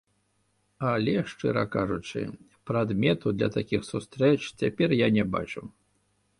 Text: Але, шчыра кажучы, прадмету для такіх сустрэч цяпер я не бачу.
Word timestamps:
Але, 0.91 1.13
шчыра 1.33 1.65
кажучы, 1.75 2.23
прадмету 2.71 3.27
для 3.37 3.49
такіх 3.59 3.81
сустрэч 3.93 4.35
цяпер 4.59 4.99
я 5.07 5.15
не 5.19 5.31
бачу. 5.37 5.61